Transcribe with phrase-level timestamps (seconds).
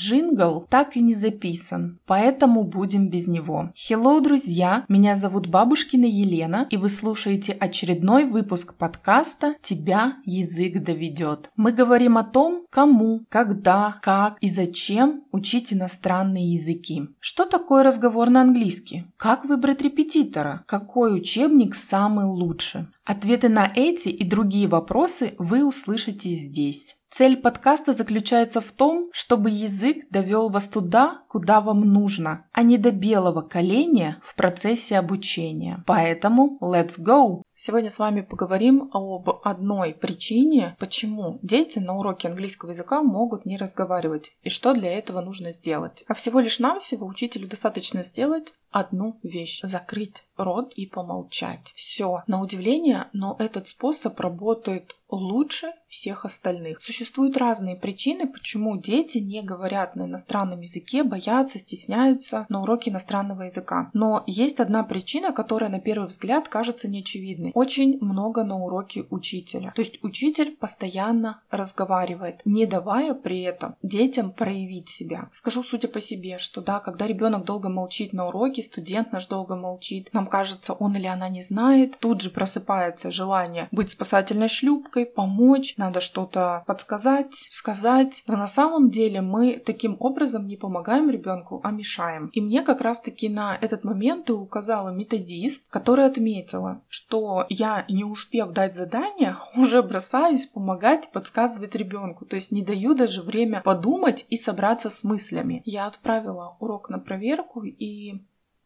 [0.00, 3.70] Джингл так и не записан, поэтому будем без него.
[3.76, 4.86] Hello, друзья!
[4.88, 11.50] Меня зовут Бабушкина Елена, и вы слушаете очередной выпуск подкаста «Тебя язык доведет».
[11.54, 17.02] Мы говорим о том, кому, когда, как и зачем учить иностранные языки.
[17.18, 19.04] Что такое разговор на английский?
[19.18, 20.64] Как выбрать репетитора?
[20.66, 22.86] Какой учебник самый лучший?
[23.04, 26.96] Ответы на эти и другие вопросы вы услышите здесь.
[27.10, 32.78] Цель подкаста заключается в том, чтобы язык довел вас туда, куда вам нужно, а не
[32.78, 35.82] до белого коленя в процессе обучения.
[35.86, 37.42] Поэтому let's go!
[37.62, 43.58] Сегодня с вами поговорим об одной причине, почему дети на уроке английского языка могут не
[43.58, 46.04] разговаривать и что для этого нужно сделать.
[46.06, 51.72] А всего лишь навсего учителю достаточно сделать одну вещь– закрыть рот и помолчать.
[51.74, 52.22] Все.
[52.28, 56.82] На удивление, но этот способ работает лучше всех остальных.
[56.82, 63.42] Существуют разные причины, почему дети не говорят на иностранном языке, боятся, стесняются на уроке иностранного
[63.42, 63.90] языка.
[63.92, 67.50] Но есть одна причина, которая на первый взгляд кажется неочевидной.
[67.54, 69.72] Очень много на уроке учителя.
[69.74, 75.28] То есть учитель постоянно разговаривает, не давая при этом детям проявить себя.
[75.32, 79.56] Скажу судя по себе, что да, когда ребенок долго молчит на уроке, студент наш долго
[79.56, 84.99] молчит, нам кажется, он или она не знает, тут же просыпается желание быть спасательной шлюпкой,
[85.06, 88.22] помочь, надо что-то подсказать, сказать.
[88.26, 92.28] Но на самом деле мы таким образом не помогаем ребенку, а мешаем.
[92.32, 98.04] И мне как раз-таки на этот момент и указала методист, которая отметила, что я, не
[98.04, 102.24] успев дать задание, уже бросаюсь помогать, подсказывать ребенку.
[102.24, 105.62] То есть не даю даже время подумать и собраться с мыслями.
[105.64, 108.22] Я отправила урок на проверку и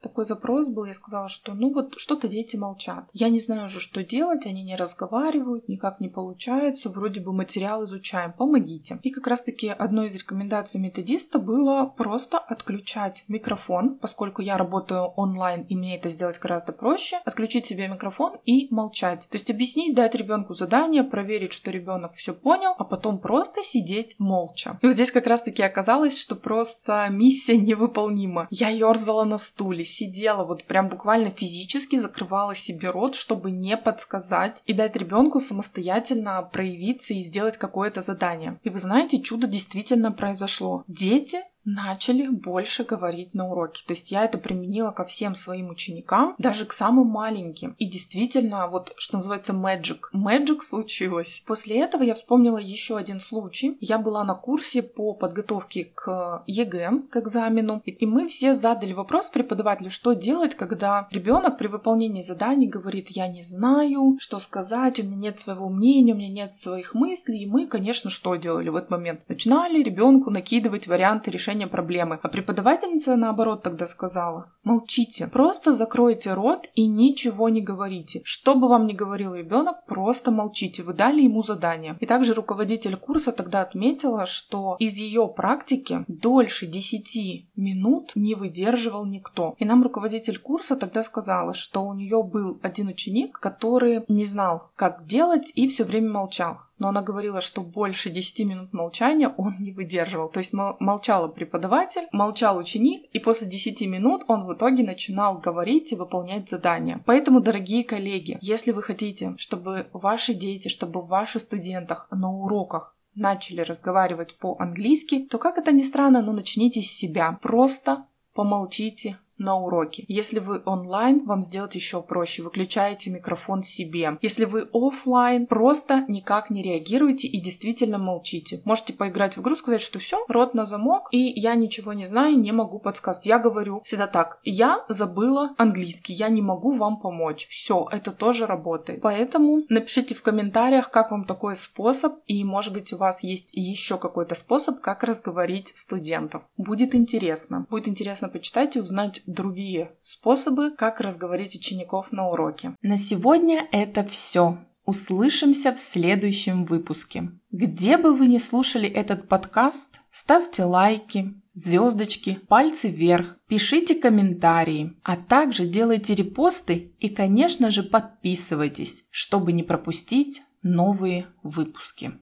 [0.00, 3.08] такой запрос был, я сказала, что ну вот что-то дети молчат.
[3.12, 7.84] Я не знаю уже, что делать, они не разговаривают, никак не получается, вроде бы материал
[7.84, 8.98] изучаем, помогите.
[9.02, 15.62] И как раз-таки одной из рекомендаций методиста было просто отключать микрофон, поскольку я работаю онлайн
[15.68, 19.26] и мне это сделать гораздо проще, отключить себе микрофон и молчать.
[19.30, 24.16] То есть объяснить, дать ребенку задание, проверить, что ребенок все понял, а потом просто сидеть
[24.18, 24.78] молча.
[24.82, 28.46] И вот здесь как раз-таки оказалось, что просто миссия невыполнима.
[28.50, 34.62] Я ерзала на стуле, сидела, вот прям буквально физически закрывала себе рот, чтобы не подсказать
[34.66, 38.60] и дать ребенку самостоятельно проявиться и сделать какое-то задание.
[38.62, 40.84] И вы знаете, чудо действительно произошло.
[40.86, 43.82] Дети начали больше говорить на уроке.
[43.86, 47.74] То есть я это применила ко всем своим ученикам, даже к самым маленьким.
[47.78, 49.98] И действительно, вот что называется magic.
[50.14, 51.42] Magic случилось.
[51.46, 53.76] После этого я вспомнила еще один случай.
[53.80, 59.28] Я была на курсе по подготовке к ЕГЭ, к экзамену, и мы все задали вопрос
[59.28, 65.02] преподавателю, что делать, когда ребенок при выполнении заданий говорит, я не знаю, что сказать, у
[65.02, 67.42] меня нет своего мнения, у меня нет своих мыслей.
[67.42, 69.22] И мы, конечно, что делали в этот момент?
[69.28, 72.18] Начинали ребенку накидывать варианты решения решения проблемы.
[72.22, 78.20] А преподавательница, наоборот, тогда сказала, молчите, просто закройте рот и ничего не говорите.
[78.24, 81.96] Что бы вам ни говорил ребенок, просто молчите, вы дали ему задание.
[82.00, 89.06] И также руководитель курса тогда отметила, что из ее практики дольше 10 минут не выдерживал
[89.06, 89.54] никто.
[89.58, 94.70] И нам руководитель курса тогда сказала, что у нее был один ученик, который не знал,
[94.76, 99.56] как делать и все время молчал но она говорила, что больше 10 минут молчания он
[99.58, 100.28] не выдерживал.
[100.28, 105.92] То есть молчал преподаватель, молчал ученик, и после 10 минут он в итоге начинал говорить
[105.92, 107.02] и выполнять задания.
[107.06, 113.60] Поэтому, дорогие коллеги, если вы хотите, чтобы ваши дети, чтобы ваши студентах на уроках начали
[113.62, 117.38] разговаривать по-английски, то, как это ни странно, но начните с себя.
[117.42, 120.04] Просто помолчите, на уроке.
[120.08, 122.42] Если вы онлайн, вам сделать еще проще.
[122.42, 124.18] Выключаете микрофон себе.
[124.22, 128.62] Если вы офлайн, просто никак не реагируете и действительно молчите.
[128.64, 132.38] Можете поиграть в игру, сказать, что все, рот на замок, и я ничего не знаю,
[132.38, 133.26] не могу подсказать.
[133.26, 134.40] Я говорю всегда так.
[134.44, 137.46] Я забыла английский, я не могу вам помочь.
[137.48, 139.00] Все, это тоже работает.
[139.02, 143.98] Поэтому напишите в комментариях, как вам такой способ, и может быть у вас есть еще
[143.98, 146.42] какой-то способ, как разговорить студентов.
[146.56, 147.66] Будет интересно.
[147.70, 152.74] Будет интересно почитать и узнать другие способы, как разговорить учеников на уроке.
[152.82, 154.58] На сегодня это все.
[154.84, 157.30] Услышимся в следующем выпуске.
[157.50, 165.16] Где бы вы ни слушали этот подкаст, ставьте лайки, звездочки, пальцы вверх, пишите комментарии, а
[165.16, 172.12] также делайте репосты и, конечно же, подписывайтесь, чтобы не пропустить новые выпуски.